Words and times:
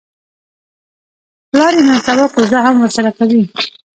پلار 1.49 1.73
یې 1.77 1.83
نن 1.87 1.99
سبا 2.07 2.25
کوزده 2.33 2.59
هم 2.65 2.75
ورسره 2.79 3.09
کوي. 3.17 3.43